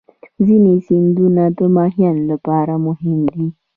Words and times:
ځینې 0.45 0.73
سیندونه 0.87 1.43
د 1.57 1.59
ماهیانو 1.75 2.23
لپاره 2.31 2.73
مهم 2.87 3.19
دي. 3.33 3.45